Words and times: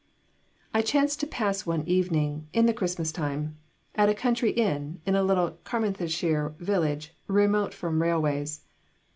I 0.73 0.81
chanced 0.81 1.19
to 1.19 1.27
pass 1.27 1.67
one 1.67 1.87
evening, 1.87 2.47
in 2.53 2.65
the 2.65 2.73
Christmas 2.73 3.11
time, 3.11 3.59
at 3.93 4.09
a 4.09 4.15
country 4.15 4.49
inn 4.49 4.99
in 5.05 5.13
a 5.15 5.21
little 5.21 5.59
Carmarthenshire 5.63 6.55
village 6.57 7.13
remote 7.27 7.71
from 7.71 8.01
railways. 8.01 8.61